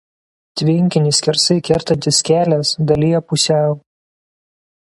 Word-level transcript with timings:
Tvenkinį 0.61 1.11
skersai 1.17 1.57
kertantis 1.69 2.23
kelias 2.31 2.75
dalija 2.93 3.25
pusiau. 3.31 3.81